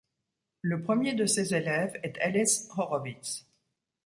[0.63, 3.45] Le premier de ses élèves est Ellis Horowitz.